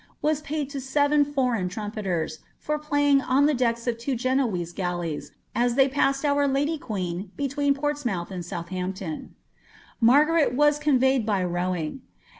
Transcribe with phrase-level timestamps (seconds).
[0.19, 4.73] was {mid lo seven foreign trumpeters, '* for playing on the decks of two Genoese
[4.73, 9.29] galleys, as they jxissed our lady <piefn between Portsmouth and Southumpto'i.^'
[9.99, 12.01] Margaret was conveyed by rowing.